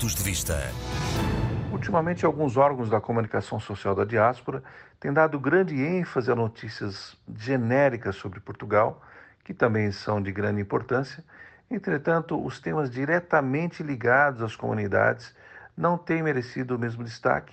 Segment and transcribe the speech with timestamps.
[0.00, 0.56] Pontos de Vista.
[1.70, 4.62] Ultimamente, alguns órgãos da comunicação social da diáspora
[4.98, 9.02] têm dado grande ênfase a notícias genéricas sobre Portugal,
[9.44, 11.22] que também são de grande importância.
[11.70, 15.34] Entretanto, os temas diretamente ligados às comunidades
[15.76, 17.52] não têm merecido o mesmo destaque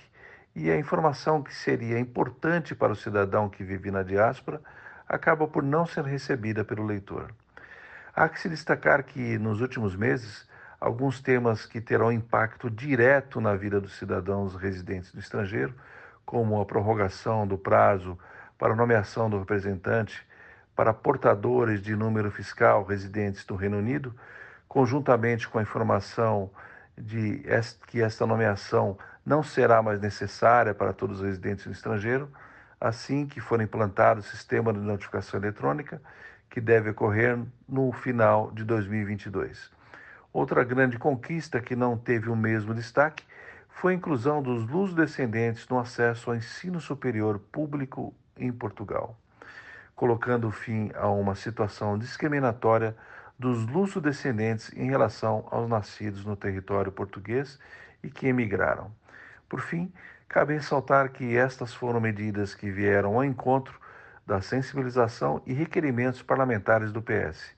[0.56, 4.62] e a informação que seria importante para o cidadão que vive na diáspora
[5.06, 7.30] acaba por não ser recebida pelo leitor.
[8.16, 10.48] Há que se destacar que, nos últimos meses,
[10.80, 15.74] alguns temas que terão impacto direto na vida dos cidadãos residentes do estrangeiro,
[16.24, 18.18] como a prorrogação do prazo
[18.58, 20.26] para nomeação do representante
[20.76, 24.14] para portadores de número fiscal residentes do Reino Unido,
[24.68, 26.50] conjuntamente com a informação
[26.96, 27.42] de
[27.88, 32.30] que esta nomeação não será mais necessária para todos os residentes do estrangeiro,
[32.80, 36.00] assim que for implantado o sistema de notificação eletrônica,
[36.48, 39.77] que deve ocorrer no final de 2022.
[40.32, 43.24] Outra grande conquista que não teve o mesmo destaque
[43.68, 49.16] foi a inclusão dos luso-descendentes no acesso ao ensino superior público em Portugal,
[49.96, 52.94] colocando fim a uma situação discriminatória
[53.38, 57.58] dos luso-descendentes em relação aos nascidos no território português
[58.02, 58.92] e que emigraram.
[59.48, 59.90] Por fim,
[60.28, 63.80] cabe ressaltar que estas foram medidas que vieram ao encontro
[64.26, 67.56] da sensibilização e requerimentos parlamentares do PS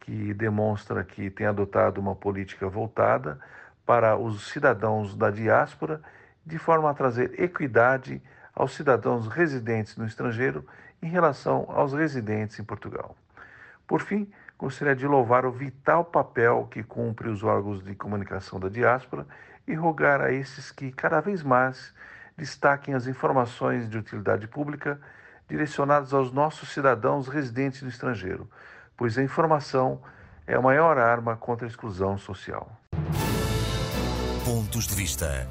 [0.00, 3.38] que demonstra que tem adotado uma política voltada
[3.84, 6.00] para os cidadãos da diáspora,
[6.44, 8.22] de forma a trazer equidade
[8.54, 10.66] aos cidadãos residentes no estrangeiro
[11.02, 13.16] em relação aos residentes em Portugal.
[13.86, 18.68] Por fim, gostaria de louvar o vital papel que cumpre os órgãos de comunicação da
[18.68, 19.26] diáspora
[19.66, 21.94] e rogar a esses que cada vez mais
[22.36, 25.00] destaquem as informações de utilidade pública
[25.48, 28.48] direcionadas aos nossos cidadãos residentes no estrangeiro,
[28.96, 30.00] pois a informação
[30.46, 32.70] é a maior arma contra a exclusão social.
[34.44, 35.48] Pontos de vista.